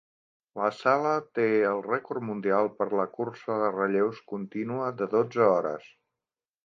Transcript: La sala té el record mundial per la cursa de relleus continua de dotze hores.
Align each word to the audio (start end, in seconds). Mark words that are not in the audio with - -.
La 0.59 0.69
sala 0.75 1.09
té 1.39 1.43
el 1.73 1.81
record 1.87 2.25
mundial 2.29 2.71
per 2.79 2.87
la 3.01 3.05
cursa 3.19 3.59
de 3.65 3.69
relleus 3.75 4.23
continua 4.33 4.89
de 5.03 5.09
dotze 5.13 5.47
hores. 5.51 5.87